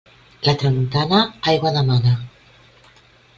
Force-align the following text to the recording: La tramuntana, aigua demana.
La 0.47 0.53
tramuntana, 0.61 1.19
aigua 1.53 1.75
demana. 1.77 2.15